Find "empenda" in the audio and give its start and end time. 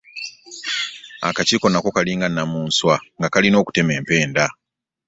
3.99-4.45